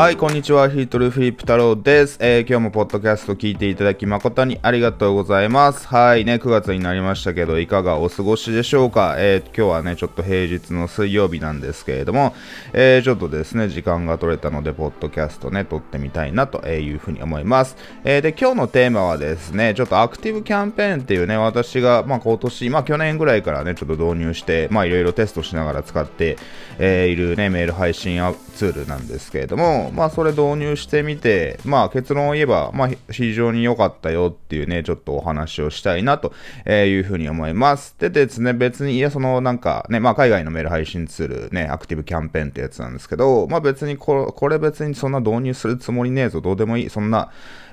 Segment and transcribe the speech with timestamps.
[0.00, 0.70] はい、こんにちは。
[0.70, 5.86] ヒートルフィリップ太郎です、えー今日もポッドキャスト聞いていただき誠にありがとうございます。
[5.88, 9.16] はい、ね、9月になりましたけど、いかがお過ごしでしょうか？
[9.18, 12.34] えー今日はね、ちょっと平日の水曜日なんですけれども、
[12.72, 17.76] えーちょっとですね、時間が取れたので、ポッドキャストね、撮ってみたいなというふうに思います。
[18.02, 26.38] えで、今日のテーマはですね、ちょっとアクティブキャンペーンっていうね、私が、まあ今年、まあ去年ぐらいからね、ちょっと導入して、まあいろいろテストしながら使って、
[26.78, 36.34] えいるね、メール配信アツールなんですけれども、まあそれ導入してみて、まあ結論を言えば、まあ非常に良かったよっていうね、ちょっとお話をしたいなと
[36.68, 37.96] いうふうに思います。
[37.98, 47.30] でですね、別に、いや、そのなんかね、まあ海外のメール配信ツールね、アクティブキャンペーンってやつなんですけど、まあ別にこれ別にそんな導入するつもりねえぞ、どうでもいい、そんな、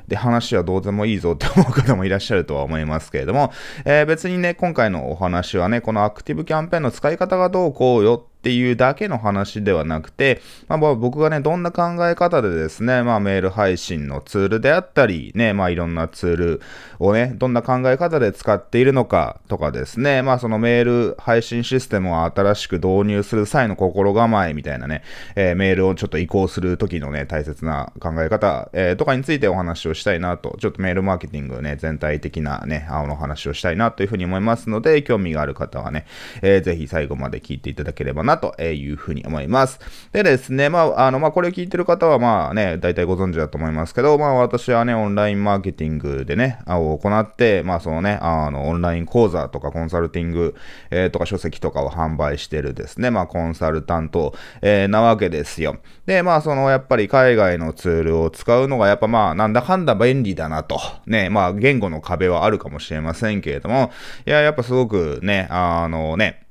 [0.07, 3.51] で、話はどうでもいいぞって思う方もいらっしゃるとは思いますけれども、
[3.83, 16.61] えー別にね、今回のお話はね、このアクティブキャンペーンの使い方がどうこうよってっていうだけの話ではなくて、まあ、僕がね、どんな考え方でですね、まあメール配信のツールであったり、ね、まあいろんなツール
[16.99, 25.03] をね、どんな考え方で使っているのかとかですね、まあそのメール配信システムを新しく導入する際の心構えみたいなね、
[25.35, 36.05] えーメールをちょっと移行する時のね、大切な考え方、えーとかについてお話をしたいなと、ちょっとメールマーケティングね、全体的なね、あの話をしたいなというふうに思いますので、興味がある方はね、
[36.41, 39.79] えーぜひ最後まで聞いていただければななというふうに思います。
[40.11, 50.55] でですね、まあ、あの、まあ、これを聞いてる方はまあね、大体ご存知だと思いますけど、まあ私はね、オンラインマーケティングでね、を行って、まあそのね、あの、オンライン講座とかコンサルティング、
[50.91, 55.77] えーとか書籍とかを販売してるですね、まあコンサルタント、えーなわけですよ。
[56.05, 60.79] で、まあそのやっぱり海外のツールを使うのがやっぱまあなんだかんだ便利だなと。
[61.05, 63.91] ね、まあ言語の壁はあるかもしれませんけれども、
[64.25, 66.46] いや、やっぱすごくね、あのね、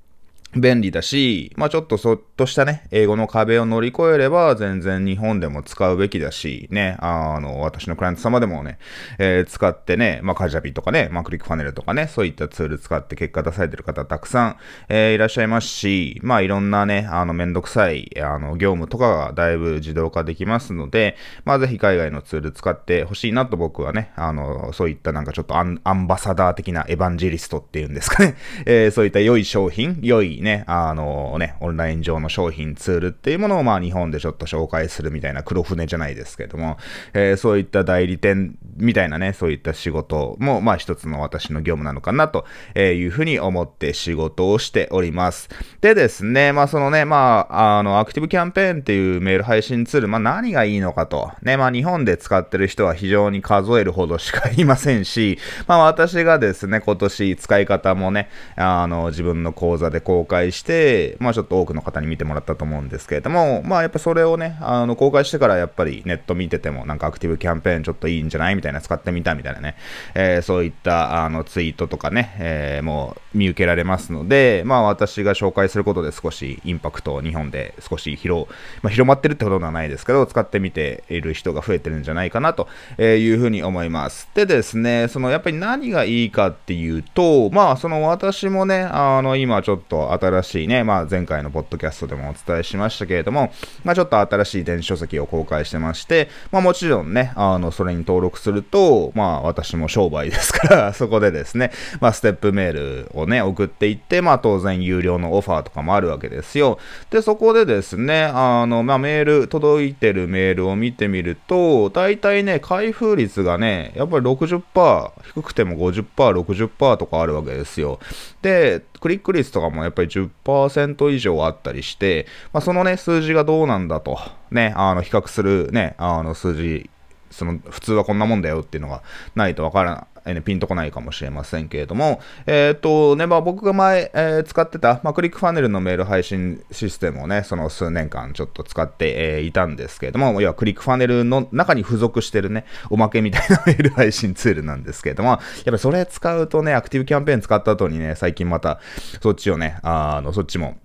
[0.60, 8.78] 便利だし、まあちょっとそっとしたね、英語の壁を乗り越えれば全然日本でも使うべきだし、ね、あの、私のクライアント様でもね、
[9.18, 14.56] えー使ってね、まあカジャビとかね、まあクリックファネルとかね、そういったツール使って結果出されてる方たくさん、
[14.90, 21.16] えーいらっしゃいますし、まあいろんなね、あのめんどくさい、あの、業務とかがだいぶ自動化できますので、
[21.46, 28.36] まあぜひ海外のツール使ってほしいなと僕はね、あの、そういったなんかちょっとアンアンバサダー的なエヴァンジェリストっていうんですかね、
[28.66, 36.76] えーそういった良い商品、良いね、あのね、オンライン上の商品、ツールっていうものをまあ日本でちょっと紹介するみたいな黒船じゃないですけども、
[37.14, 42.44] えーそういった代理店みたいなね、そういった仕事もまあ一つの私の業務なのかなと
[42.76, 45.48] いうふうに思って仕事をしております。
[45.80, 51.30] でですね、まあそのね、まあ、あの、アクティブキャンペーンっていうメール配信ツール、まあ何がいいのかと。
[51.42, 69.76] ね、まあ日本で使ってる人は非常に数えるほどしかいませんし、まあ私がですね、今年使い方もね、あの、自分の講座で公開して、まあちょっと多くの方に見見てもらったと思うんですけれども、まあやっぱそれをね、あの、公開してからやっぱりネット見てても、なんかアクティブキャンペーンちょっといいんじゃないみたいな、使ってみたみたいなね、
[70.14, 78.46] えーそういったあのツイートとかね、えーもう見受けられますので、まあ私が紹介することで少しインパクトを日本で少し広、
[78.82, 84.28] まあ、広まってるってことではないですけど、使ってみている人が増えてるんじゃないかなというふうに思います。
[84.34, 93.52] でですね、そのやっぱり何がいいかっていうと、まあその私もね、あの今ちょっと新しいね、まあ前回のポッドキャストでもお伝えしましたけれども、
[93.84, 106.78] まあちょっと新しい電子書籍を公開してまして、まあもちろんね、あのそれに登録すると、まあ私も商売ですから、 そこでですね、まあステップメールをね、送っていって、まあ当然有料のオファーとかもあるわけですよ。
[107.10, 117.98] で、そこでですね、あの、まあメール、届いてるメールを見てみると、大体ね、開封率がね、やっぱり60%、低くても50%、60%とかあるわけですよ。
[118.42, 124.18] で、クリック率とかもやっぱり10%以上あったりして、まあそのね、数字がどうなんだと、
[124.50, 126.90] ね、あの、比較するね、あの、数字、
[127.36, 129.02] その普通はこんなもんだよっていうのが
[129.34, 130.06] ないとわからない。
[130.26, 148.80] えピンとこないかもしれませんけれども、えっ、とね、まあ僕が前、えー使ってた、まあクリックファネルのメール配信システムをね、その数年間ちょっと使って、えーいたんですけれども、要はクリックファネルの中に付属してるね、おまけみたいなメール配信ツールなんですけれども、やっぱりそれ使うとね、アクティブキャンペーン使った後にね、最近また
[149.22, 150.76] そっちをね、あの、そっちも、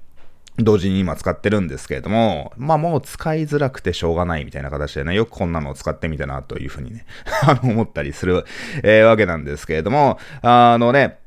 [0.57, 7.05] 同時に今使ってるんですけれども、まあもう使いづらくてしょうがないみたいな形でね、よくこんなのを使ってみたなというふうにね、
[7.43, 8.45] あの思ったりする、
[8.83, 11.17] えーわけなんですけれども、あのね、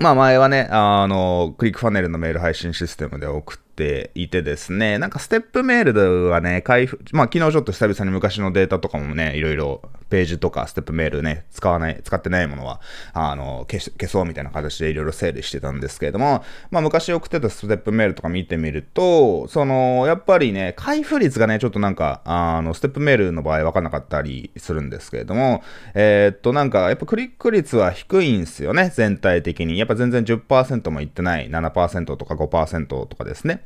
[0.00, 12.80] まあ前はね、あの、クリックファネルのメール配信システムで送ってていてですね、なんかステップメールはね、開封、まあ昨日ちょっと久々に昔のデータとかもね、いろいろページとかステップメールね、使わない、使ってないものは、
[13.12, 25.62] あの、消消そうみたいな形でいろいろ整理してたんですけれども、まあ昔送ってたステップメールとか見てみると、その、やっぱりね、開封率がね、ちょっとなんか、あの、ステップメールの場合わかんなかったりするんですけれども、
[25.94, 29.78] えー、っと、なんか、やっぱクリック率は低いんですよね、全体的に。
[29.78, 33.62] やっぱ全然10%もいってない、7%とか5%とかですね。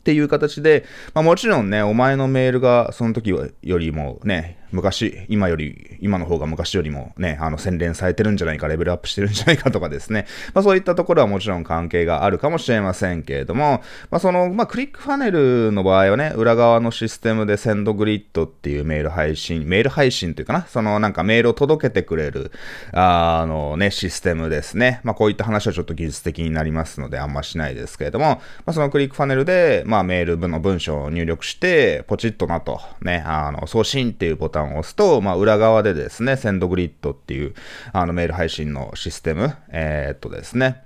[0.00, 10.26] っていう形で、まあもちろんね、お前のメールがその時よりもね、昔、今より、今の方が昔よりもね、あの、洗練されてるんじゃないか、レベルアップしてるんじゃないかとかですね。
[10.54, 22.52] まあそういったところはもちろん関係があるかもしれませんけれども、まあその、まあクリックファネルの場合はね、裏側のシステムでセンドグリッドっていうメール配信、メール配信というかな、そのなんかメールを届けてくれる、
[22.92, 25.00] あのね、システムですね。
[25.04, 28.24] まあこういった話はちょっと技術的になりますのであんましないですけれども、
[28.66, 37.54] まあそのクリックファネルで、まあメールの文章を入力して、ポチッとなと、ね、あの、送信っていうボタンを押すと、まあ裏側でですね、センドグリッドっていう、
[37.92, 40.84] あのメール配信のシステム、えー、っとですね、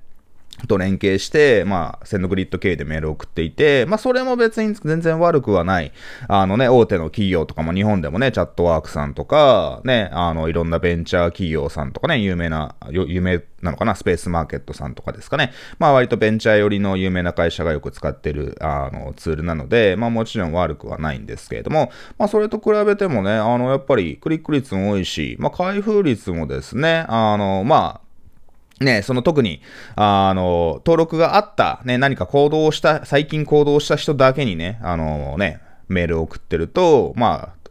[0.67, 5.93] と連携して、まあ、センドグリッド系でメール送っていて、まあ、それも別に全然悪くはない。
[6.29, 15.53] あのね、大手の企業とかも日本でもね、チャットワークさんとか、ね、あの、いろんなベンチャー企業さんとかね、有名な、有名なのかな、スペースマーケットさんとかですかね。
[15.79, 28.04] まあ、割とベンチャー寄りの有名な会社がよく使ってる、あの、ツールなので、まあ、もちろん悪くはないんですけれども、まあ、それと比べてもね、あの、やっぱりクリック率も多いし、まあ、開封率もですね、あの、まあ、
[28.81, 29.61] ね、その特に、
[29.95, 37.65] あの、登録があった、ね、何か行動をした、最近行動した人だけにね、あのね、メールを送ってると、まあ、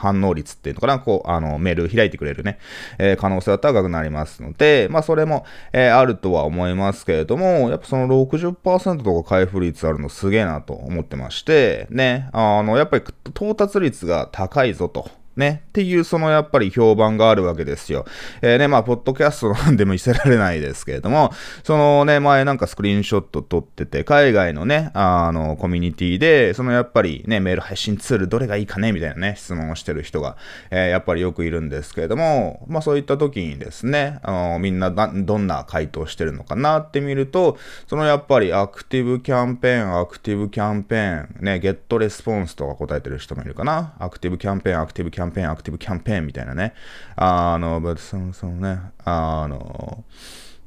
[0.00, 2.58] 反応率っていうのかな、こう、あの、メール開いてくれるね、
[2.98, 15.10] えー、可能性は高くなりますので、まあ、それも、えー、あるとは思いますけれども、やっぱその60%とか開封率あるのすげえなと思ってまして、ね、あの、やっぱり到達率が高いぞと。
[15.36, 15.62] ね。
[15.68, 18.04] っていう、そのやっぱり評判があるわけですよ。
[18.42, 21.32] えー、ね、まあ、ポッドキャストなんでも見せられないですけれども、
[21.64, 30.36] そのね、前なんかスクリーンショット撮ってて、海外のね、あの、コミュニティで、そのやっぱりね、メール配信ツールどれがいいかねみたいなね、質問をしてる人が、
[30.70, 43.94] えー、やっぱりよくいるんですけれども、まあ、そういった時にですね、あの、みんなどんな回答してるのかなって見ると、そのやっぱりアクティブキャンペーン、アクティブキャンペーン、ね、ゲットレスポンスとか答えてる人もいるかな。
[43.98, 46.74] アクティブキャンペーン、アクティブキャンペーン、ャンペーンアクティブキャンペーンみたいなね。
[47.16, 50.04] あの、その、そのね、あの、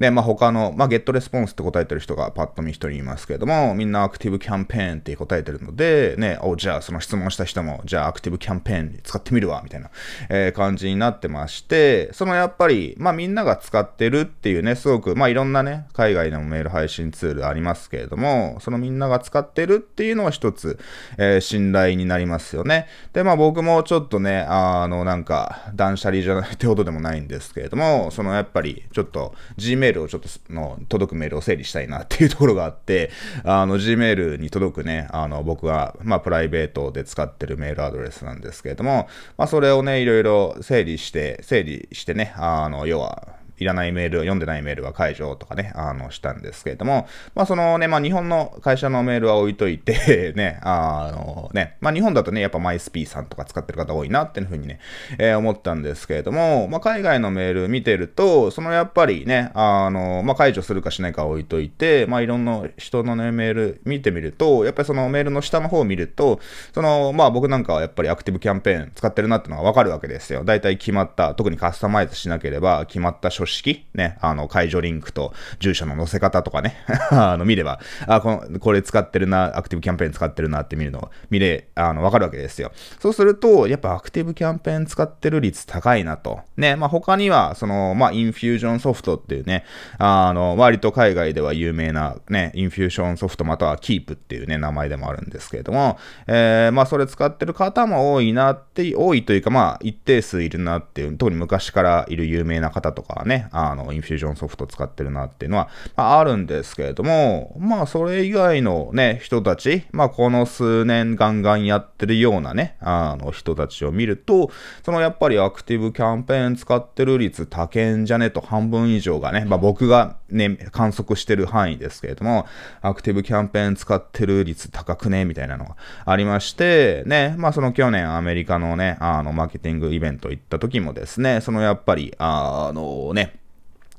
[0.03, 9.91] で、まあ、他の、まあ、ゲットレスポンスって答えてる人がパッと見一人いますけれども、みんなアクティブキャンペーンって答えてるので、ね、お、じゃあその質問した人も、じゃあアクティブキャンペーン使ってみるわ、みたいな、
[10.27, 20.79] えー、感じになってまして、そのやっぱり、まあ、みんなが使ってるっていうね、すごく、まあ、いろんなね、海外のメール配信ツールありますけれども、そのみんなが使ってるっていうのは一つ、
[21.17, 22.87] えー、信頼になりますよね。
[23.13, 33.11] で、まあ、僕もちょっとね、あの、なんか、断捨離じゃないってほどでもないんですけれども、そのやっぱり、ちょっと、Gmail ールをちょっとの届くメールを整理したいなっていうところがあって、
[33.43, 39.07] あの、Gmail に届くね、あの、僕が、まあ、プライベートで使ってるメールアドレスなんですけれども、
[39.37, 54.79] まあ、それをね、いろいろ整理して、整理してね、あの、要は、いらないメール、読んでないメールは解除とかね、あの、したんですけれども、まあ、そのね、まあ、日本の会社のメールは置いといて ね、あのね、まあ、日本だとね、やっぱマイスピーさんとか使ってる方多いなっていうふうにね、
[55.17, 66.39] えー、思ったんですけれども、まあ、海外のメール見てると、そのやっぱりね、あの、まあ、解除するかしないか置いといて、まあ、いろんな人のね、メール見てみると、やっぱりそのメールの下の方を見ると、
[66.73, 70.43] その、まあ、僕なんかはやっぱりアクティブキャンペーン使ってるなってのがわかるわけですよ。
[70.43, 73.85] 大体決まった、特にカスタマイズしなければ決まった書式、式？
[73.93, 76.75] ね、あの、解除リンクと住所の載せ方とかね、
[77.11, 82.71] あの、見れば、あ、この、これ使ってるな、アクティブキャンペーン使ってるなって見るの、見れ、あの、わかるわけですよ。
[82.99, 86.41] そうすると、やっぱアクティブキャンペーン使ってる率高いなと。
[86.57, 89.65] ね、まあ、他には、その、まあ、インフュージョンソフトっていうね、
[89.97, 114.51] あの、割と海外では有名なね、インフュージョンソフトまたはキープっていうね、名前でもあるんですけれども、えー、まあ、それ使ってる方も多いなって、多いというか、まあ、一定数いるなっていう、特に昔からいる有名な方とかはね、あの、インフュージョンソフト使ってるなっていうのは、まあ、あるんですけれども、まあ、それ以外のね、人たち、まあ、この数年ガンガンやってるようなね、あの人たちを見ると、
[114.83, 122.45] そのやっぱりアクティブキャンペーン使ってる率高けんじゃねと半分以上がね、まあ、僕がね、観測してる範囲ですけれども、
[122.81, 125.75] アクティブキャンペーン使ってる率高くねみたいなのが
[126.05, 133.22] ありまして、ね、まあその去年アメリカのね、あの、マーケティングイベント行った時もですね、そのやっぱり、あのね、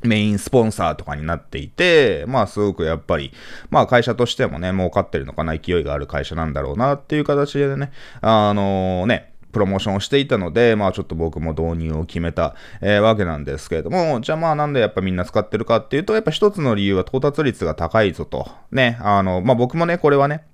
[0.04, 3.32] メインスポンサーとかになっていて、まあすごくやっぱり、
[3.70, 18.48] まあ会社としてもね、儲かってるのかな、勢いがある会社なんだろうなっていう形でね、あのー、ね、プロモーションをしていたので、まあちょっと僕も導入を決めた、えー、わけなんですけれども、じゃあまあなんでやっぱみんな使ってるかっていうと、やっぱ一つの理由は到達率が高いぞと。
[18.72, 20.44] ね、あの、まあ僕もね、これはね、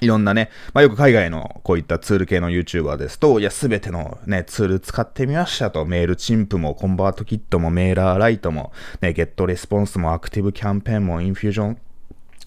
[0.00, 11.78] いろんなね、まあ、よく海外のこういったツール系の YouTuber ですと、いや、すべてのね、ツール使ってみましたと、メールチンプも、コンバートキットも、メーラーライトも、ね、ゲットレスポンスも、アクティブキャンペーンも、インフュージョン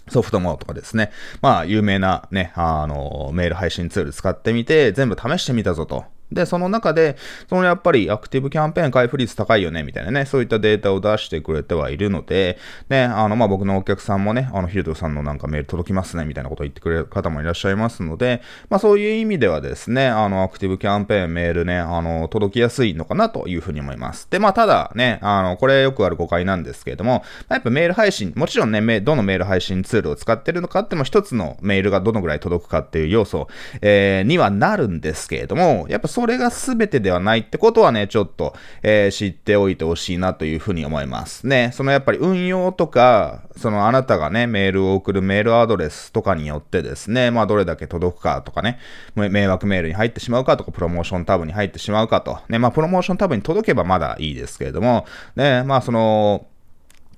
[0.10, 1.12] ソフトもとかですね。
[1.42, 6.06] まあ、有名なね、あの、メール配信ツール使ってみて、全部試してみたぞと。
[6.32, 7.18] で、その中で、
[7.50, 12.58] そのやっぱりアクティブキャンペーン開封率高いよね、みたいなね、そういったデータを出してくれてはいるので、
[12.90, 24.28] ね、あの、ま、僕のお客さんもね、あの、ヒルトさんのなんかメール届きますね、みたいなことを言ってくれる方もいらっしゃいますので、まあ、そういう意味ではですね、あの、アクティブキャンペーンメールね、あの、届きやすいのかなというふうに思います。
[24.30, 33.48] で、まあ、ただね、あの、これよくある誤解なんですけれども、まあ、やっぱメール配信、もちろんね、どのメール配信ツールを使ってるのかっても一つのメールがどのぐらい届くかっていう要素、
[33.82, 41.72] えー、にはなるんですけれども、やっぱそそれが全てではないってことはね、ちょっと、えー、知っておいてほしいなというふうに思いますね。
[41.74, 48.80] そのやっぱり運用とか、そのあなたがね、メールを送るメールアドレスとかによってですね、まあどれだけ届くかとかね、
[49.16, 52.38] 迷惑メールに入ってしまうかとか、プロモーションタブに入ってしまうかと。
[52.50, 55.06] ね、まあプロモーションタブに届けばまだいいですけれども、
[55.38, 56.48] ね、まあその、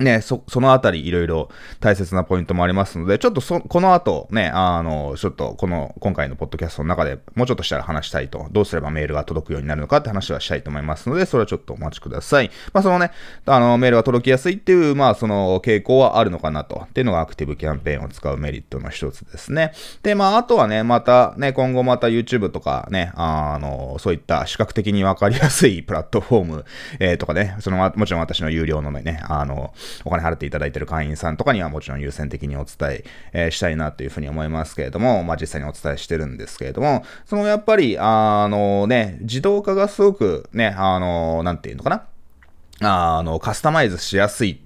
[0.02, 1.48] ね、そ、そのあたりいろいろ
[1.80, 12.50] 大切なポイントもありますので、ちょっとそ、この後ね、あの、ちょっとこの、今回のポッドキャストの中でもうちょっとしたら話したいと、どうすればメールが届くようになるのかって話はしたいと思いますので、それはちょっとお待ちください。
[12.72, 13.10] まあ、そのね、
[13.46, 19.72] あの、メールが届きやすいっていう、まあ、その傾向はあるのかなと、っていうのがアクティブキャンペーンを使うメリットの一つですね。
[20.02, 26.64] で、まあ、あとはね、またね、今後また YouTube とかね、あの、そういった視覚的にわかりやすいプラットフォーム、
[26.98, 29.72] えー、とかね、その、もちろん私の有料のね、あの、
[30.04, 43.16] お金払っていただいている会員さんとかにはもちろん優先的にお伝え、したいなというふうに思いますけれども、まあ実際にお伝えしてるんですけれども、そのやっぱり、あのね、自動化がすごくね、あの、なんていうのかな？
[43.18, 44.60] あの、カスタマイズしやすい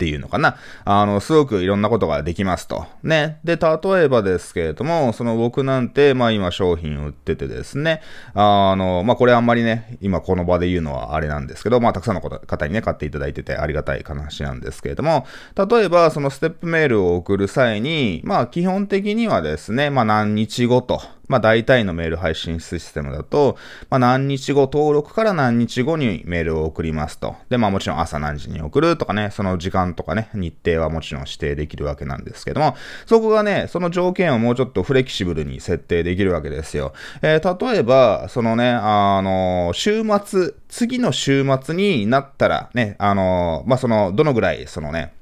[0.00, 0.56] っていうのかな。
[0.86, 2.86] あの、すごくいろんなことができますと。
[3.02, 3.38] ね。
[3.44, 8.00] で、例えばですけれども、その僕なんて、まあ今商品売っててですね、
[8.32, 23.56] あの、まあこれあんまりね、今この場で言うのはあれなんですけど、まあたくさんの方にね、買っていただいててありがたい話なんですけれども、例えばそのステップメールを送る際に、まあ基本的にはですね、まあ何日後と、まあ大体のメール配信システムだと、
[23.88, 27.36] まあ何日後、登録から何日後にメールを送りますと。
[27.48, 36.92] で、まあもちろん朝何時に送るとかね、その時間とかね、日程はもちろん指定できるわけなんですけども、そこがね、その条件をもうちょっとフレキシブルに設定できるわけですよ。
[37.22, 45.12] えー、例えば、そのね、あの、週末、次の週末になったらね、あの、まあその、どのぐらい、そのね、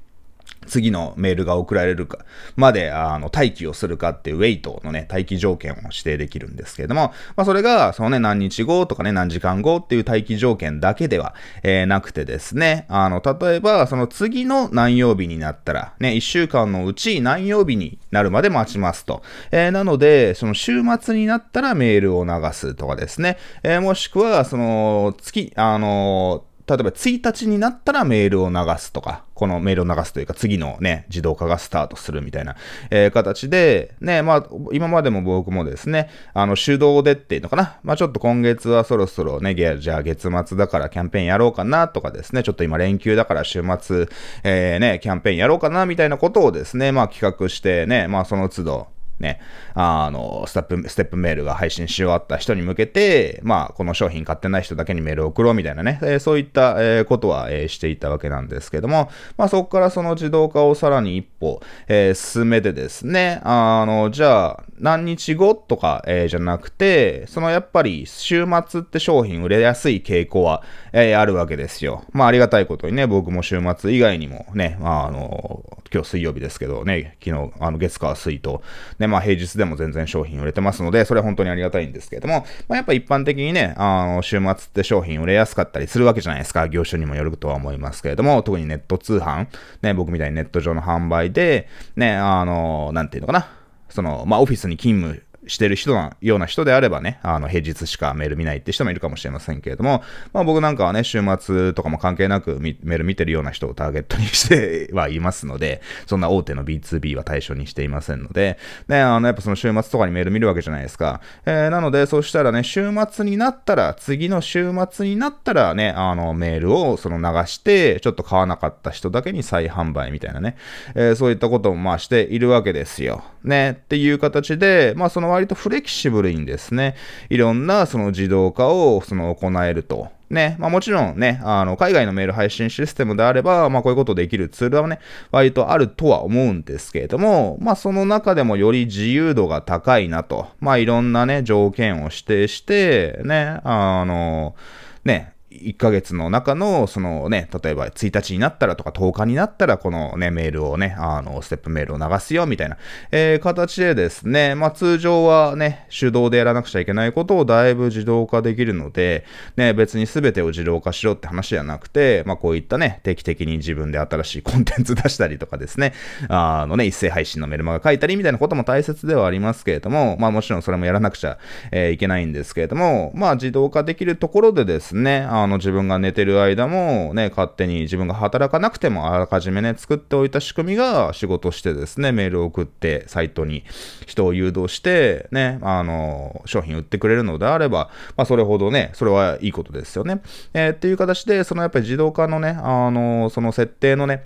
[0.67, 2.19] 次のメールが送られるか
[2.55, 19.23] まで、あの、待機をするかっていうウェイトのね、待機条件を指定できるんですけれども、まあ、それが、そのね、何日後とかね、何時間後っていう待機条件だけでは、えー、なくてですね、あの、例えば、その次の何曜日になったら、ね、1週間のうち何曜日になるまで待ちますと。
[19.51, 32.55] えー、なので、その週末になったらメールを流すとかですね、えー、もしくは、その、月、あの例えば1日になったらメールを流すとか、このメールを流すというか次のね、自動化がスタートするみたいな、
[32.91, 37.79] えー、形で、ね、まあ、今までも僕もですね、あの、手動でっていうのかな。
[37.81, 44.07] まあ、ちょっと今月はそろそろね、じゃあ月末だからキャンペーンやろうかなとかですね、ちょっと今連休だから週末、
[44.43, 48.87] えー、ね、キャンペーンやろうかなみたいなことをですね、まあ企画してね、まあその都度、
[49.19, 49.39] ね、
[49.73, 72.03] あの、ステップ、ステップメールが配信し終わった人に向けて、まあ、この商品買ってない人だけにメールを送ろうみたいなね、えー、そういった、えー、ことは、えー、していたわけなんですけども、まあ、そこからその自動化をさらに一歩、え進めてですね、あの、じゃあ、何日後とか、えじゃなくて、そのやっぱり週末って商品売れやすい傾向は、えあるわけですよ。
[72.11, 78.61] まあ、ありがたいことにね、僕も週末以外にもね、まあ、あの、今日水曜日ですけどね、昨日、あの、月火水と、
[78.99, 86.69] ね、まあ平日でも全然商品売れてますので、それは本当にありがたいんですけれども、まあやっぱ一般的にね、あの、週末って商品売れやすかったりするわけじゃないですか。
[86.69, 89.47] 業種にもよるとは思いますけれども、特にネット通販、
[89.81, 93.47] ね、僕みたいにネット上の販売で、ね、あの、なんていうのかな。
[93.89, 111.21] その、まあオフィスに勤務してる人な、ような人であればね、あの、平日しかメール見ないって人もいるかもしれませんけれども、まあ僕なんかはね、週末とかも関係なくメール見てるような人をターゲットにしてはいますので、そんな大手の B2B は対象にしていませんので、ね、あの、やっぱその週末とかにメール見るわけじゃないですか。
[111.45, 120.55] えー、なので、そしたらね、週末になったら、次の週末になったらね、あの、メールをその流して、ちょっと買わなかった人だけに再販売みたいなね、
[120.95, 123.23] えー、そういったこともまあしているわけですよ。
[123.43, 126.95] ね、っていう形で、まあその割割とフレキシブルにですね、
[127.29, 130.09] いろんなその自動化をその行えると。
[130.29, 134.99] ね、まあもちろんね、あの、海外のメール配信システムであれば、まあこういうことできるツールはね、
[135.31, 144.55] 割とあるとは思うんですけれども、まあその中でもより自由度が高いなと、まあいろんなね、条件を指定して、ね、あの、
[145.03, 152.77] ね、1ヶ月の中の、そのね、例えば1日になったらとか10日になったら、このね、メールをね、あの、ステップメールを流すよ、みたいな、
[153.11, 159.25] えー、形でですね、まあ通常はね、手動でやらなくちゃいけないことをだいぶ自動化できるので、
[159.57, 165.93] ね、別に全てを自動化しろって話じゃなくて、まあこういったね、定期的に自分で新しい コンテンツ出したりとかですね、
[166.27, 171.37] あのね、一斉配信のメルマガ書いたりみたいなことも大切ではありますけれども、まあもちろんそれもやらなくちゃ、
[171.71, 183.63] えー、いけないんですけれども、まあ自動化できるところでですね、あの自分が寝てる間もね、勝手に自分が働かなくてもあらかじめね、作っておいた仕組みが仕事してですね、メールを送ってサイトに
[184.05, 190.21] 人を誘導して、ね、あの、商品売ってくれるのであれば、まあそれほどね、それはいいことですよね。
[190.53, 194.25] えー、っていう形で、そのやっぱり自動化のね、あの、その設定のね、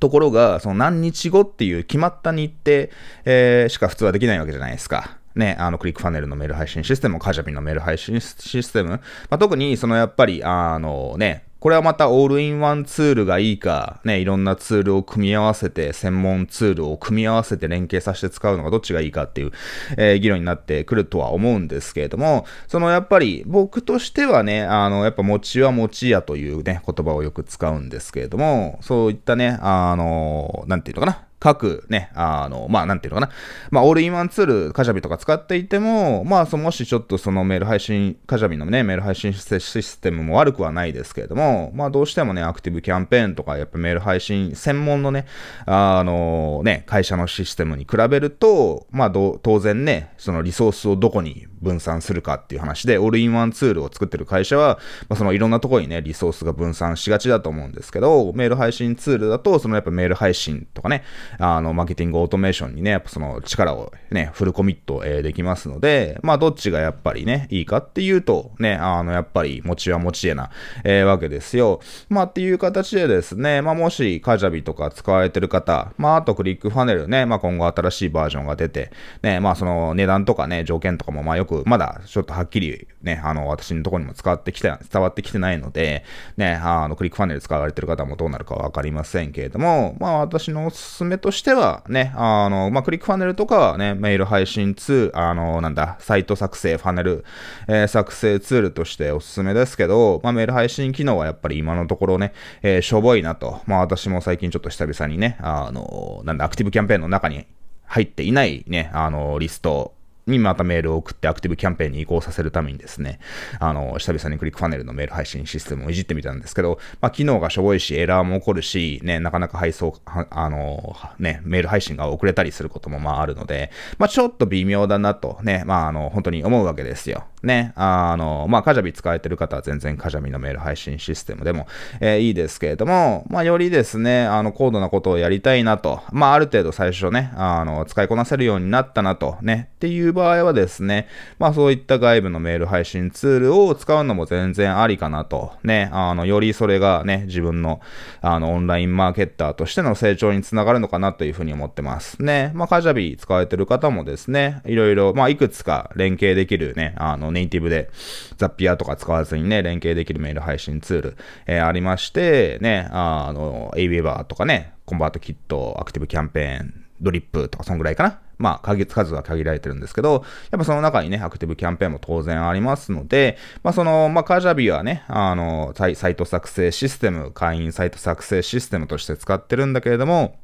[0.00, 2.88] ところが、その何日後っていう決まった日程、
[3.24, 5.17] えー、しか普通はできないわけじゃないですか。
[5.38, 19.52] ね、あの、クリックファネルのメール配信システム、カジャピのメール配信システム、まあ、特に、そのやっぱり、あのね、これはまたオールインワンツールがいいか、ね、いろんなツールを組み合わせて、専門ツールを組み合わせて連携させて使うのがどっちがいいかっていう、
[19.96, 33.32] えー、議論になってくるとは思うんですけれども、そのやっぱり僕としてはね、あの、やっぱ餅は餅やというね、言葉をよく使うんですけれども、そういったね、あの、なんていうのかな、各ね、あの、まあ、なんていうのかな。
[33.70, 45.26] まあ、オールインワンツール、カジャビとか使っていても、まあ、そもしちょっとそのメール配信、カジャビのね、メール配信システムも悪くはないですけれども、まあ、どうしてもね、アクティブキャンペーンとか、やっぱメール配信専門のね、
[45.66, 61.04] あのね、会社のシステムに比べると、まあ、当然ね、そのリソースをどこに分散するかっていう話で、オールインワンツールを作ってる会社は、まあ、そのいろんなところにね、リソースが分散しがちだと思うんですけど、メール配信ツールだと、そのやっぱメール配信とかね、
[61.38, 70.50] あの、マーケティングオートメーションにね、やっぱその力をね、フルコミット、えー、できますので、まあ、どっちがやっぱりね、いいかっていうと、ね、あの、やっぱり、持ちは持ちえな、
[70.84, 71.80] えー、わけですよ。
[72.08, 78.90] まあ、っていう形でですね、まあ、もし、カジャビとか使われてる方、まあ、あとクリックファネルね、まあ、今後新しいバージョンが出て、
[79.22, 86.04] ね、まあ、その値段とかね、条件とかも、まあ、よく、まだ、ちょっとはっきりね、あの、私のところにも伝わってきて、伝わってきてないので、
[86.36, 97.24] ね、あの、クリックファネル使われてる方もどうなるかわかりませんけれども、まあ、私のおすすめとしては、ね、あの、まあ、クリックファネルとかはね、メール配信ツー、あの、なんだ、サイト作成、ファネル、
[97.68, 102.32] えー、作成ツールとしておすすめですけど、まあ、メール配信機能はやっぱり今のところね、
[102.62, 103.60] えー、しょぼいなと。
[103.66, 107.46] まあ、私も最近ちょっと久々にね、あの、なんだ、アクティブキャンペーンの中に
[107.86, 109.94] 入っていないね、あの、リスト
[110.30, 113.20] にまたメールを送ってアクティブキャンペーンに移行させるためにですね、
[113.58, 127.24] あの、久々にクリックファネルのメール配信システムをいじってみたんですけど、まあ、機能がしょぼいし、エラーも起こるし、ね、なかなか配送、あの、ね、メール配信が遅れたりすることもまああるので、まあ、ちょっと微妙だなとね、まあ、あの、本当に思うわけですよ。
[127.42, 131.66] ね、あの、まあ、カジャビ使えてる方は全然カジャビのメール配信システムでも、
[132.00, 141.06] えー、いいですけれども、まあ、よりですね、あの、高度なことをやりたいなと、まあ、ある程度最初ね、あの、使いこなせるようになったなと、ね、っていう場合はですね、
[141.38, 145.52] まあそういった外部のメール配信ツールを使うのも全然ありかなと。
[145.62, 147.80] ね、あの、よりそれがね、自分の、
[148.20, 152.20] あの、オンラインマーケッターとしての成長につながるのかなというふうに思ってます。
[152.20, 157.90] ね、まあカジャビ使われてる方もですね、いろいろ、まあいくつか連携できるね、あの、ネイティブで、
[158.36, 168.18] ザピアーとか使わずにね、連携できるメール配信ツール、えー、ありまして、ね、あの、AWeber とかね、コンバートキット、アクティブキャンペーン、ドリップとか、そんぐらいかな。
[168.38, 180.36] まあ、数は限られてるんですけど、やっぱその中にね、アクティブキャンペーンも当然ありますので、まあその、まあカジャビはね、あの、サイト作成システム、会員サイト作成システムとして使ってるんだけれども、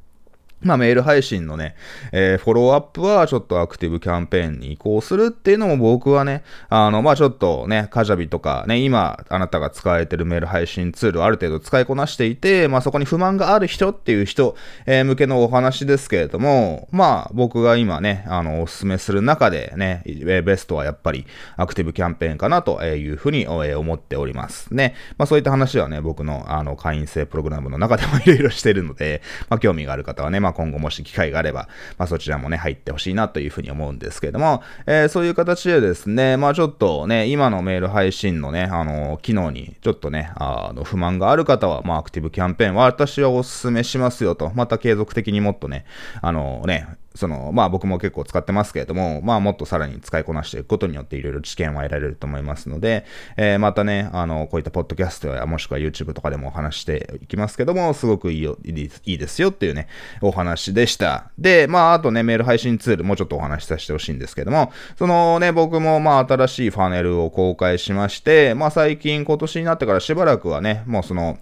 [0.61, 1.75] まあメール配信のね、
[2.11, 24.95] えー、フォローアップはちょっとアクティブキャンペーンに移行するっていうのも僕はね、あの、まあちょっとね、カジャビとかね、今あなたが使われてるメール配信ツールある程度使いこなしていて、まあそこに不満がある人っていう人、えー、向けのお話ですけれども、まあ僕が今ね、あの、お勧めする中でね、ベストはやっぱりアクティブキャンペーンかなというふうに思っておりますね。
[25.17, 45.85] まあそういった話はね、僕のあの会員制プログラムの中でもいろいろしてるので、まあ興味がある方はね、まあ今後もし機会があれば、まあそちらもね、入ってほしいなというふうに思うんですけれども、えー、そういう形でですね、まあちょっとね、今のメール配信のね、あの、機能にちょっとね、あの、不満がある方は、まあアクティブキャンペーンは私はお勧めしますよと、また継続的にもっとね、
[46.21, 53.05] あのね、その、まあ僕も結構使ってますけれども、まあもっとさらに使いこなしていくことによっていろいろ知見は得られると思いますので、
[53.37, 59.87] えー、またね、あの、こういったポッドキャストやもしくは YouTube とかでもお話していきますけども、すごくいいよ、いいですよっていうね、
[60.21, 61.31] お話でした。
[61.37, 71.37] で、まああとね、メール配信ツールもちょっとお話しさせてほしいんですけども、そのね、僕もまあ新しいファネルを公開しまして、まあ最近今年になってからしばらくはね、もうその、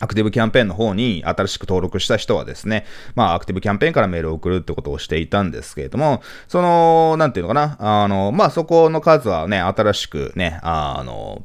[0.00, 11.42] アクティブキャンペーンの方に新しく登録した人はですね、まあ、アクティブキャンペーンからメールを送るってことをしていたんですけれども、その、なんていうのかな、あの、まあ、そこの数はね、新しくね、あの、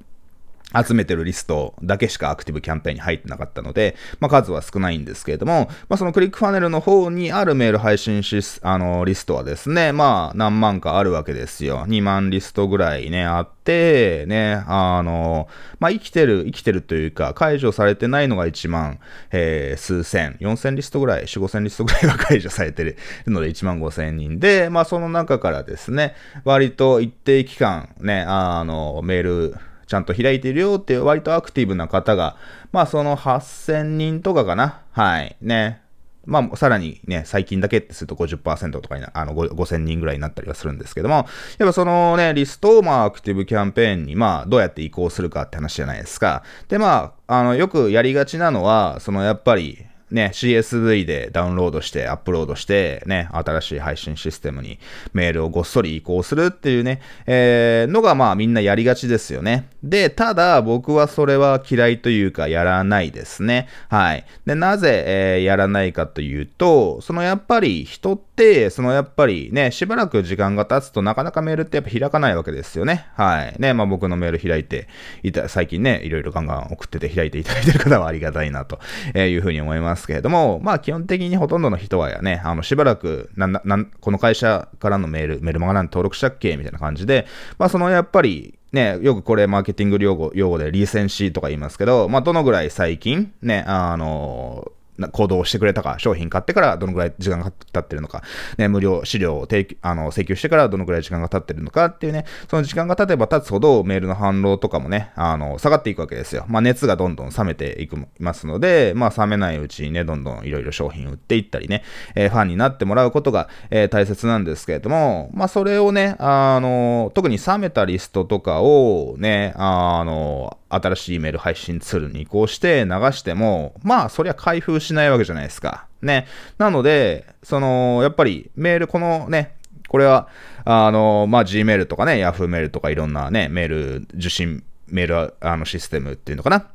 [0.86, 11.86] 集めてるリストだけしかアクティブキャンペーンに入ってなかったので、まあ、数は少ないんですけれども、まあ、そのクリックファネルの方にあるメール配信し、あの、リストはですね、まあ、何万かあるわけですよ。
[11.88, 15.48] 2万リストぐらいね、あって、ね、あの、
[15.80, 19.00] まあ、生きてる、生きてるというか、解除されてないのが1万、
[19.32, 29.56] えー、数千、4000リストぐらい、4、5000リストぐらいは 解除されてるので1万5000人で、まあ、その中からですね、割と一定期間、ね、あの、メール、
[29.88, 32.38] ちゃんと開いてるよって割とアクティブな方が、
[32.72, 34.82] まあその8000人とかかな。
[34.92, 35.36] はい。
[35.42, 35.84] ね。
[36.26, 41.26] まあ、さらにね、最近だけってすると50%とかにな、あの、5000人ぐらいになったりはするんですけども、やっ
[41.58, 46.44] ぱそのね、リストをまあ、アクティブキャンペーンにまあ、どうやって移行するかって話じゃないですか。
[46.70, 54.80] で、まあ、あの、よくやりがちなのは、そのやっぱり、ね、CSV でダウンロードして、アップロードして、ね、新しい配信システムに
[55.12, 59.68] メールをごっそり移行するっていうね、えー、のがまあみんなやりがちですよね。
[59.84, 63.68] で、ただ僕はそれは嫌いというかやらないですね。
[63.90, 64.26] はい。
[64.46, 68.33] で、なぜ、えー、やらないかというと、そのやっぱり人って、
[68.72, 73.08] そのやっぱりね、しばらく時間が経つとなかなかメールってやっぱ開かないわけですよね。
[73.16, 73.56] はい。
[73.60, 74.88] ね、まあ僕のメール開いて
[75.22, 78.80] いた、最近ね、いろいろガンガン送ってて開いていただいてる方はありがたいなと
[79.16, 80.08] いうふうに思います。
[80.08, 87.28] けれども、まあ基本的にほとんどの人はやね、あのしばらくなんなん、この会社からのメール、メルマガなん登録したっけみたいな感じで、
[87.60, 94.72] まあそのやっぱり、ね、よくこれマーケティング用語用語でリーセンシーとか言いますけど、まあどのぐらい最近、ね、あの
[95.12, 98.24] 行動をしてくれたか、商品買ってからどのぐらい時間が経ってるのか、
[98.58, 106.46] ね、無料資料を提あの請求してからどのぐらい時間が経ってるのかっていうね、その時間が経てば経つほどメールの反応とかもね、あの、下がっていくわけですよ。
[106.48, 111.84] まあ、熱がどんどん冷めていきますので、まあ、冷めないうちにね、どんどんいろいろ商品売っていったりね、
[112.16, 125.88] えー、ファンになってもらうことが、えー、大切なんですけれども、まあ、それをね、あの、特に冷めたリストとかをね、あの、新しいメール配信ツールに移行して流しても、まあ、そりゃ開封しないわけじゃないですか。
[126.02, 126.28] ね。
[126.58, 129.56] なので、その、やっぱりメール、このね、
[129.88, 130.28] これは、
[130.66, 136.68] あの、まあ、Gmail とかね、Yahoo メールとかいろんなね、メール受信、メールあのシステムっていうのかな。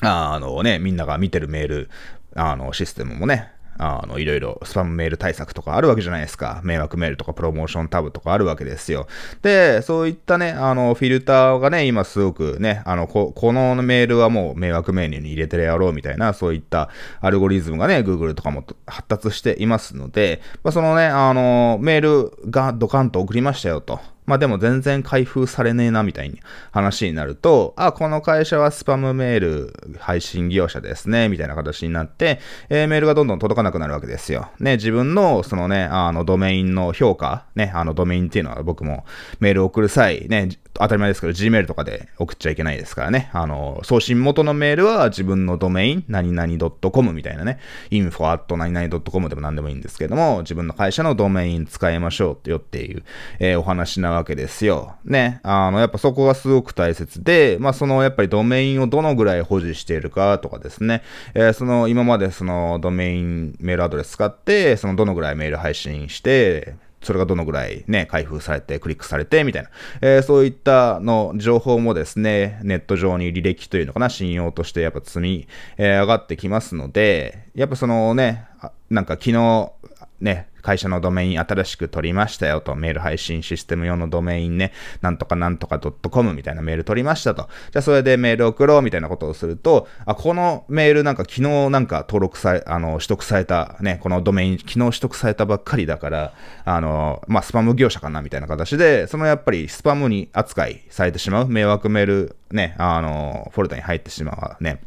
[0.00, 1.90] あのね、みんなが見てるメール、
[2.34, 6.60] あの、システムもね、あの、いろいろスパムメール対策とかあるわけじゃないですか。
[6.64, 9.06] 迷惑メールとかプロモーションタブとかあるわけですよ。
[9.42, 24.00] で、そういったね、あの、フィルターがね、今すごくね、あの、ここのメールはもう迷惑メニューに入れてやろうみたいな、そういったアルゴリズムがね、Google とかも発達していますので、まあ、そのね、あの、メールがドカンと送りましたよと。
[24.26, 26.40] まあでも全然開封されねえなみたいに
[26.72, 34.50] 話になると、あ、この会社はスパムメール配信業者ですね、みたいな形になって、えー、メールがどんどん届かなくなるわけですよ。
[34.60, 39.04] ね、自分のそのね、あのドメインの評価、ね、あのドメインっていうのは僕も
[39.40, 43.30] メール送る際、ね、当たり前ですけど、Gmail とかで送っちゃいけないですからね。
[43.32, 47.58] あの、送信元のメールは自分のドメイン、何々 .com みたいなね、
[47.90, 53.04] info at 何々 .com でも何でもいいんですけども、自分の会社のドメイン使いましょうってよっていう、
[53.38, 54.96] えー、お話なわけですよ。
[55.04, 55.40] ね。
[55.42, 61.02] あの、やっぱそこがすごく大切で、まあ、その、やっぱりドメインをどのぐらい保持しているかとかですね、
[61.34, 78.46] えー、その、今までそのドメインメールアドレス使って、その、どのぐらいメール配信して、それがどのぐらいね、開封されて、クリックされて、みたいな、えー、そういったの情報もですね、ネット上に履歴というのかな、信用としてやっぱ積み、えー、上がってきますので、やっぱそのね、
[78.90, 79.72] なんか昨日、
[80.20, 87.48] ね、会社のドメイン新しく取りましたよと、メール配信システム用のドメインね、なんとかなんとか .com みたいなメール取りましたと。
[87.70, 96.32] じゃあそれでメール送ろうみたいなことをすると、あ、このメールなんか昨日なんか登録され、あの、取得されたね、このドメイン昨日取得されたばっかりだから、
[96.64, 104.80] あの、まあ、スパム業者かなみたいな形で、そのやっぱりスパムに扱いされてしまう、迷惑メールね、あの、フォルダに入ってしまうね。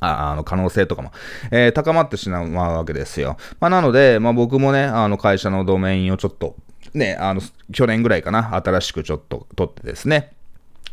[0.00, 1.12] あの、可能性とかも、
[1.50, 3.36] えー、高まってしまうわけですよ。
[3.60, 6.56] まあ、なので、まあ、僕もね、あの、会社のドメインをちょっと、
[6.94, 7.40] ね、あの、
[7.72, 10.32] 去年ぐらいかな、新しくちょっと取ってですね、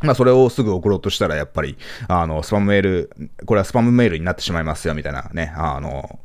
[0.01, 3.09] まあ、それをすぐ送ろうとしたら、やっぱり、あの、スパムメール、
[3.45, 6.19] これはスパムメールになってしまいますよ、みたいなね、あの、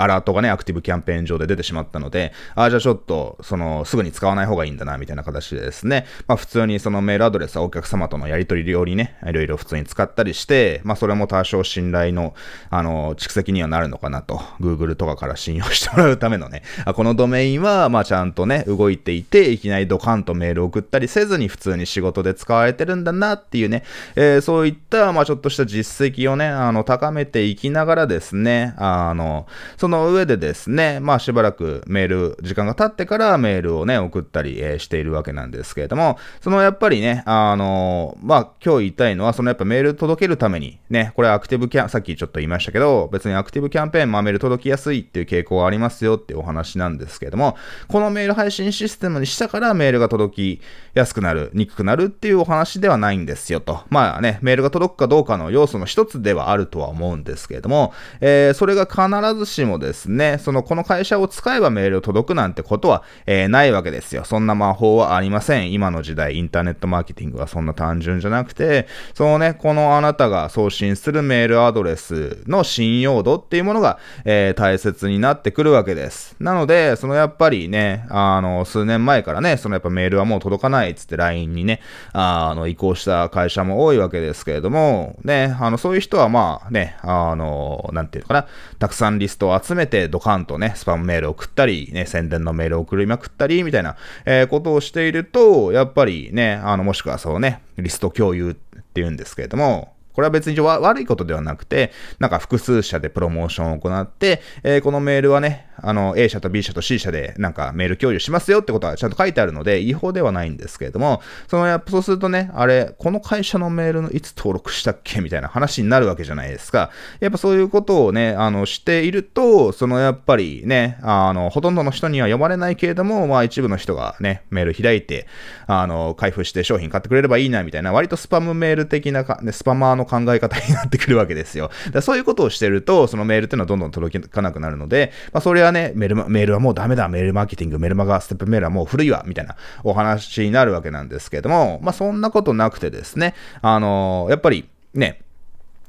[0.00, 12.34] アラートがね、アクティブキャンペーン上で出てしまったので、ああ、じゃあちょっと、その、すぐに使わない方がいいんだな、みたいな形でですね、まあ普通にそのメールアドレスはお客様とのやり取りよりね、いろいろ普通に使ったりして、まあそれも多少信頼の、
[12.70, 23.84] あの、蓄積にはなるのかなと、Google とかから信用してもらうためのね、あこのドメインは、まあちゃんとね、動いていて、いきなりドカンとメール送ったりせずに普通に仕事で使われてるんだなっていうね、
[24.16, 47.56] えー、そういった、まあちょっとした実績をね、あの、高めていきながらですね、あの、そのその上でですね、まあしばらくメール、時間が経ってからメールをね、送ったり、えー、しているわけなんですけれども、そのやっぱりね、あの、まあ今日言いたいのは、そのやっぱメール届けるために、ね、これアクティブキャン、さっきちょっと言いましたけど、別にアクティブキャンペーン、まあメール届きやすいっていう傾向はありますよっていうお話なんですけれども、
[47.88, 50.60] このメール配信システムにしたからメールが届き
[50.94, 53.80] やすくなる、にくくなるっていうお話ではないんですよと。
[53.90, 64.24] まあね、メールが届くかどうかの要素の一つではあるとは思うんですけれども、えー、それが必ずしもですね、そのこの会社を使えばメール届くなんてことは、えー、ないわけですよ。
[64.24, 65.72] そんな魔法はありません。
[65.72, 76.36] 今の時代、インターネットマーケティングはそんな単純じゃなくて、そのね、このあなたが送信するメールアドレスの信用度っていうものが、えー、大切になってくるわけです。
[76.40, 81.80] なので、そのやっぱりね、あの、数年前からね、そのやっぱメールはもう届かないっつって LINE にね、
[82.12, 88.46] あの、移行した会社も多いわけですけれども、ね、あの、そういう人はまあね、あの、なんていうのかな、
[88.78, 116.90] たくさんリストを集めてドカンとね、スパムメールを送ったり、ね、宣伝のメールを送りまくったり、みたいな、えー、ことをしていると、やっぱりね、あの、もしくはそうね、リスト共有っていうんですけれども、これは別に悪いことではなくて、なんか複数社でプロモーションを行って、えー、このメールはね、あの、A 社と B 社と C 社でなんかメール共有しますよってことはちゃんと書いてあるので、違法ではないんですけれども、そのやっぱそうするとね、あれ、この会社のメールのいつ登録したっけみたいな話になるわけじゃないですか。
[117.20, 125.26] やっぱそういうことをね、あの、していると、そのやっぱりね、あの、ほとんどの人には読まれないけれども、まあ一部の人がね、メール開いて、
[125.66, 131.70] あの、開封して商品買ってくれればいいなみたいな、割とスパムメール的なか、ね、スパマーの考え方になってくるわけですよ。
[131.92, 145.20] だそういうことをしてると、そのメールっていうのはどんどん届かなくなるので、まあそれはね、メール、メールはもうダメだ、メールマーケティング、メルマガ、ステップメールはもう古いわ、みたいなお話になるわけなんですけども、まあそんなことなくてですね、あのー、やっぱりね、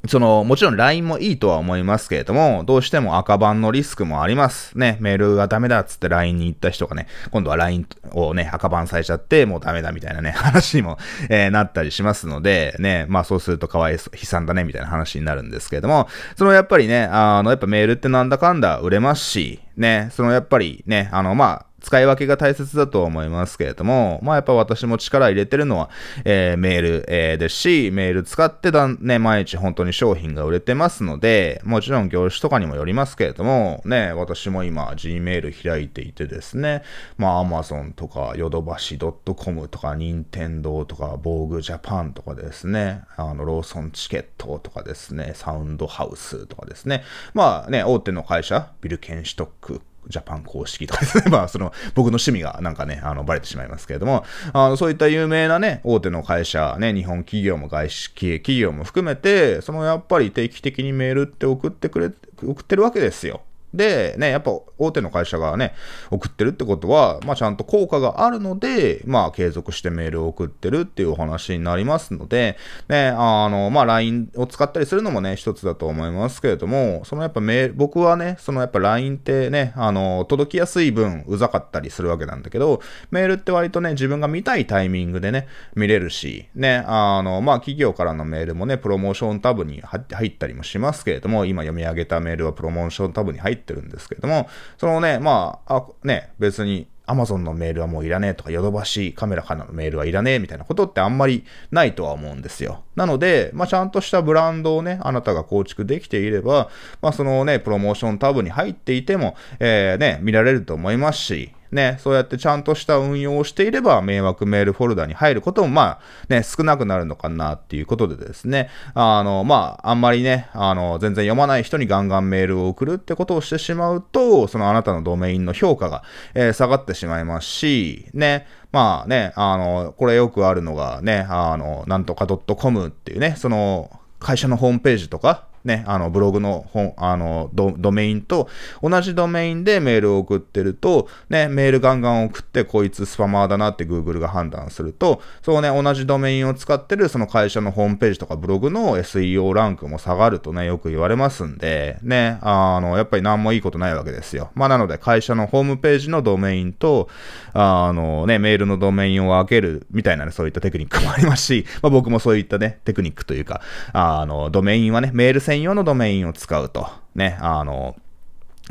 [0.08, 4.76] その、もちろん LINE もいいとは思いますけれども、どうしても赤番のリスクもあります。
[4.78, 10.98] ね、メールがダメだっつって LINE に行った人がね、今度は LINE をね、赤番されちゃって、もうダメだみたいなね、話にも、
[11.30, 25.90] えー、なったりしますので、ね、まあそうするとかわいそう、悲惨だね、みたいな話になるんですけれども、そのやっぱりね、あの、やっぱメールってなんだかんだ売れますし、ね、そのやっぱりね、あの、まあ、使い分けが大切だと思いますけれども、まあやっぱ私も力入れてるのは、
[26.24, 36.84] えー、メール、えー、ですし、メール使ってだね、毎日本当に商品が売れてますので、もちろん業種とかにもよりますけれども、ね、私も今 Gmail 開いていてですね、
[37.18, 51.26] まあ Amazon とかヨドバシ .com とか任天堂とか防具ジャパンとかですね、あのローソンチケットとかですね、サウンドハウスとかですね、まあね、大手の会社、ビルケンシュトック、ジャパン公式とかですね。
[51.32, 62.12] まあ、その、僕の趣味がなんかね、あの、バレてしまいますけれども、あの、そういった有名なね、大手の会社、ね、日本企業も外資系企業も含めて、そのやっぱり定期的にメールって送ってくれ、
[62.44, 63.42] 送ってるわけですよ。
[63.74, 65.74] で、ね、やっぱ大手の会社がね、
[66.10, 72.58] 送ってるってことは、まあちゃんと効果があるので、まあ継続してメールを送ってるっていうお話になりますので、
[72.90, 102.84] ね、あの、まあ LINE を使ったりするのもね、一つだと思いますけれども、そのやっぱメール、僕はね、そのやっぱ LINE ってね、あの、届きやすい分、うざかったりするわけなんだけど、メールって割とね、自分が見たいタイミングでね、見れるし、ね、あの、まあ企業からのメールもね、プロモーションタブに入ったりもしますけれども、今読み上げたメールはプロモーションタブに入ってってるんですけども、そのね、まあ、あね、別に Amazon のメールはもういらねえとか、ヨドバシカメラからのメールはいらねえみたいなことってあんまりないとは思うんですよ。
[102.96, 106.70] なので、まあ、ちゃんとしたブランドをね、あなたが構築できていれば、
[107.02, 126.04] まあ、そのね、プロモーションタブに入っていても、えー、ね、見られると思いますし、ね、そうやってちゃんとした運用をしていれば、迷惑メールフォルダに入ることも、まあ、ね、少なくなるのかなっていうことでですね、あの、まあ、あんまりね、あの、全然読まない人にガンガンメールを送るってことをしてしまうと、そのあなたのドメインの評価が、
[126.34, 138.50] えー、下がってしまいますし、ね、まあね、あの、これよくあるのがね、あの、なんとか .com っていうね、その、会社のホームページとか、ね、あの、ブログの本、あのド、メインと
[138.82, 154.52] 同じドメインでメールを送ってると、ね、メールガンガン送って、こいつスパマーだなって Google が判断すると、そうね、同じドメインを使ってるその会社のホームページとかブログの SEO ランクも下がるとね、よく言われますんで、ね、あの、やっぱり何もいいことないわけですよ。
[154.56, 157.10] まあ、なので、会社のホームページのドメインと、
[157.54, 163.62] あのね、メールのドメインを分けるみたいなね、そういったテクニックもありますし、まあ、僕もそういったね、テクニックというか、
[163.94, 166.88] あの、ドメインはね、メール専専用のドメインを使うと。
[167.14, 167.98] ね、あの、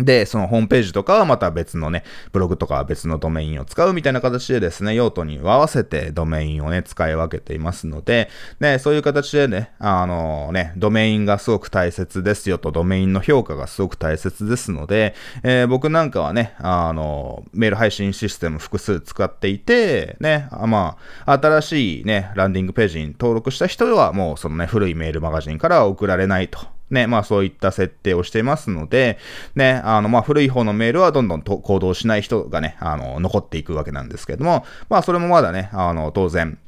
[0.05, 8.29] で、そのホームページとかはまた別のね、ブログとかは別のドメインを使うみたいな形でですね、用途に合わせてドメインをね、使い分けていますので、
[8.61, 26.80] ね、そういう形でね、あのね、ドメインがすごく大切ですよと、ドメインの評価がすごく大切ですので、えー、僕なんかはね、あの、メール配信システム複数使っていて、ね、あまあ、新しいね、ランディングページに登録した人はもうそのね、古いメールマガジンから送られないと。
[26.91, 29.19] ね、まあそういった設定をしてますので、
[29.55, 36.59] ね、あの、まあ古い方のメールはどんどんと行動しない人がね、あの、残っていくわけなんですけども、まあそれもまだね、あの、当然、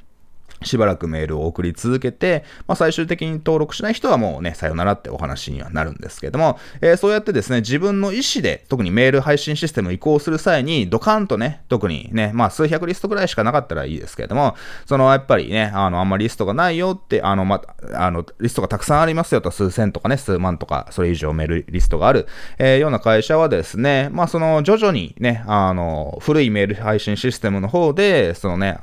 [0.65, 17.63] しばらくメールを送り続けて、まあ、最終的に登録しない人はもうね、さよならってお話にはなるんですけども、えー、そうやってですね、自分の意思で、特にメール配信システム移行する際に、ドカンとね、特にね、まあ数百リストぐらいしかなかったらいいですけれども、そのやっぱりね、あの、あんまりリストがないよって、あの、ま、
[17.95, 22.27] あの、リストがたくさんありますよと、数千とかね、数万とか、それ以上メールリストがある、
[22.59, 28.79] えー、ような会社はですね、まあその徐々にね、あの、古いメール配信システムの方で、そのね、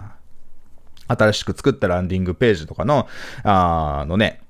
[1.09, 3.07] 新しく作ったランディングページとかの、
[3.43, 4.41] あのね、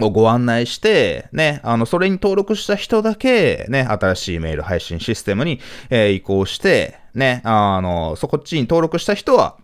[0.00, 9.56] をご案内して、ね、あの、それに登録した人だけ、ね、新しいメール配信システムに、えー、移行して、ね、あの、そこっちに登録した人は、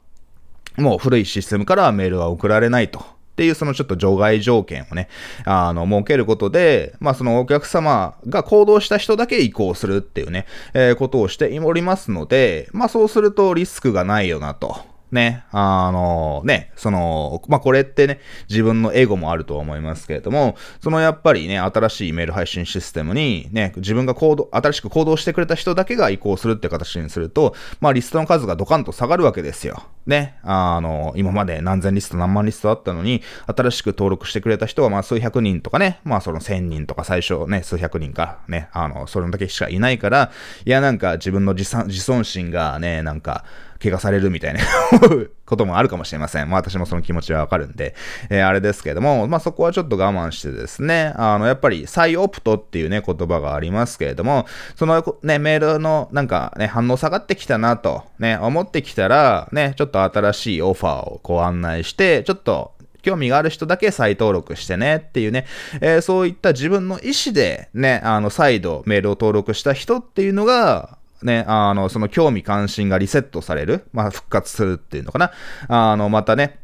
[0.76, 2.98] もう古いシステムからメールは送られないと。
[2.98, 3.02] っ
[3.38, 5.08] ていうそのちょっと除外条件をね、
[5.44, 14.97] あの、設けることで、まあそのお客様が行動した人だけ移行するっていうね、えー、ことをしておりますので、まあそうするとリスクがないよなと。
[15.10, 29.82] ね、あのね、その、まあ、これってね、自分のエゴもあると思いますけれども、そのやっぱりね、新しいメール配信システムにね、自分が行動、新しく行動してくれた人だけが移行するって形にすると、まあ、リストの数がドカンと下がるわけですよ。
[30.06, 40.32] ね、あの、今まで何千リスト何万リストあったのに、新しく登録してくれた人はま数百人とかね、まあその千人とか最初ね、数百人か、ね、あの、それだけしかいないから、
[40.64, 43.44] いやなんか自分の自尊心がね、なんか、
[43.82, 44.60] 怪我されるみたいな
[45.46, 46.50] こともあるかもしれません。
[46.50, 47.94] まあ私もその気持ちはわかるんで、
[48.28, 65.46] えー、あれですけども、まあそこはちょっと我慢してですね、あの、やっぱり再オプトっていうね、言葉がありますけれども、そのね、メールのなんかね、反応下がってきたなと、ね、思ってきたら、ね、ちょっと新しいオファーをこう案内して、ちょっと興味がある人だけ再登録してねっていうね、
[65.80, 75.32] えー、そういった自分の意思でね、あの、再度メールを登録した人っていうのが、ね、あの、その興味関心がリセットされる、まあ、復活するっていうのかな。
[75.68, 76.58] あの、またね、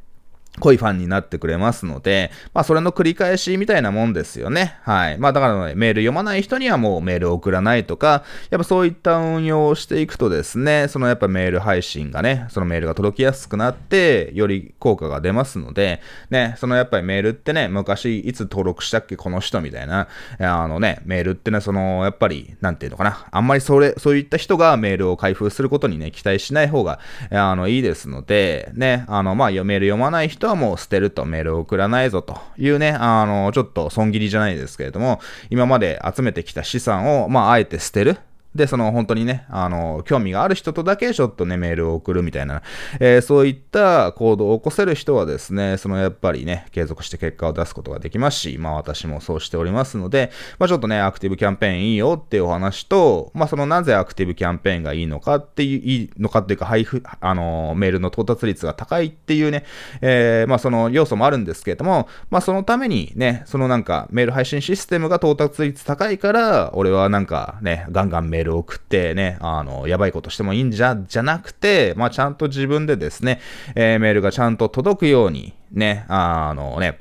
[0.60, 4.78] 濃いファンになってくれますので、まあそれの繰り返しみたいなもんですよね。
[4.82, 5.18] はい。
[5.18, 20.06] まあだから、ね、メール読まない人にはもうメールを送らないとか、やっぱそういった運用をしていくとですね、そのやっぱメール配信がね、そのメールが届きやすくなって、より効果が出ますので、ね、そのやっぱりメールってね、昔いつ登録したっけこの人みたいな、
[20.38, 38.18] あのね、メールってね、そのやっぱり、なんていうのかな、あんまりそれ、そういった人がメールを開封することにね、期待しない方が、あの、いいですので、ね、あの、まあ、メール読まない人人はもう捨てるとメールを送らないぞというね、あの、ちょっと損切りじゃないですけれども、今まで集めてきた資産を、まあ、あえて捨てる。
[38.54, 42.62] で、その本当にね、あの、興味がある人とだけちょっとね、メールを送るみたいな、
[43.00, 59.64] えー、そういった行動を起こせる人はですね、そのやっぱりね、継続して結果を出すことができますし、まあ私もそうしておりますので、まあちょっとね、アクティブキャンペーンいいよっていうお話と、まあそのなぜアクティブキャンペーンがいいのかっていう、いいのかっていうか、配布、あの、メールの到達率が高いっていうね、
[60.00, 73.40] えー、まあその要素もあるんですけれども、まあそのためにね、そのなんかメール配信システムが到達率高いから、俺はなんかね、ガンガンメールール送ってね、あの、やばいことしてもいいんじゃ、じゃなくて、まあ、ちゃんと自分でですね、
[73.74, 77.00] えー、メールがちゃんと届くように、ね、あのね、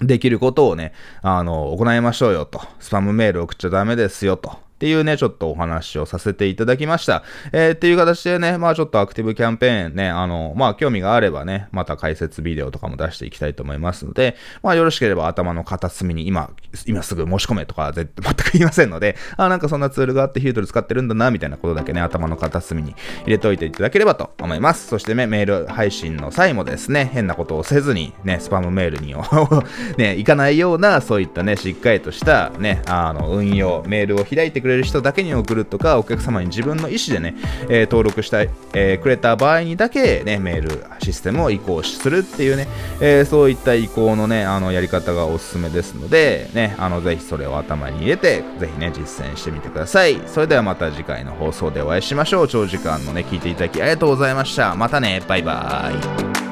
[0.00, 2.60] できることをね、あの、行いましょうよと。
[2.78, 4.67] スパムメール送っちゃダメですよと。
[4.78, 7.24] っていうね、ちょっとお話をさせていただきました。
[7.50, 16.52] えー、っていう形でね、まあちょっとアクティブキャンペーンね、あの、まあ興味があればね、また解説ビデオとかも出していきたいと思いますので、まあよろしければ頭の片隅に今、
[16.86, 22.94] 今すぐ申し込めとか 全く言いませんので、あ、なんかそんなツールがあってヒュートル使ってるんだな、みたいなことだけね、頭の片隅に
[23.24, 24.86] 入れておいていただければと思います。
[24.86, 29.14] そしてね、メール配信の際もですね、変なことをせずに、ね、スパムメールに
[29.98, 37.34] ね、行かないような、そういったね、しっかりとした、ね、あの、運用、メールを開いてくれれる人だけに送るとか、お客様に自分の意思でね、
[37.68, 42.68] えー、登録したい、えー、くれた場合にだけ、ね、メールシステムを移行するっていうね、
[43.00, 50.20] えー、そういった移行のね、あの、やり方がおすすめですので、ね、あの、ぜひそれを頭に入れて、ぜひね、実践してみてください。
[50.26, 52.48] それではまた次回の放送でお会いしましょう。
[52.48, 54.74] 長時間のね、聞いていただきありがとうございました。
[54.74, 56.47] またね、バイバーイ。